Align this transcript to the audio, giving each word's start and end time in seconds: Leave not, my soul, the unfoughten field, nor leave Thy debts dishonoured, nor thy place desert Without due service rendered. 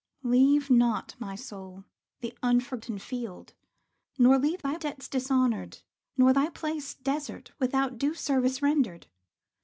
Leave 0.23 0.71
not, 0.71 1.13
my 1.19 1.35
soul, 1.35 1.83
the 2.21 2.35
unfoughten 2.41 2.97
field, 2.99 3.53
nor 4.17 4.39
leave 4.39 4.63
Thy 4.63 4.75
debts 4.77 5.07
dishonoured, 5.07 5.83
nor 6.17 6.33
thy 6.33 6.49
place 6.49 6.95
desert 6.95 7.51
Without 7.59 7.99
due 7.99 8.15
service 8.15 8.63
rendered. 8.63 9.05